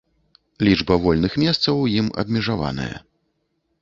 Лічба 0.67 0.95
вольных 1.03 1.37
месцаў 1.43 1.75
у 1.85 1.85
ім 1.99 2.07
абмежаваная. 2.25 2.93